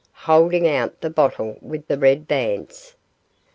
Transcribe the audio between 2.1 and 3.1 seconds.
bands.